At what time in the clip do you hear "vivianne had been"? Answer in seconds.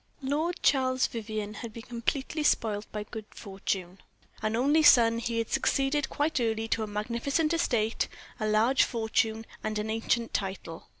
1.05-1.83